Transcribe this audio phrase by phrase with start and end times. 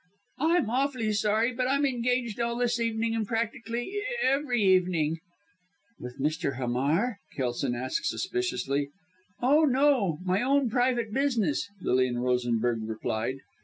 [0.39, 5.19] "I'm awfully sorry, but I'm engaged all this evening, and practically every evening."
[5.99, 6.55] "With Mr.
[6.57, 8.89] Hamar?" Kelson asked suspiciously.
[9.43, 10.17] "Oh no!
[10.25, 13.41] my own private business," Lilian Rosenberg replied.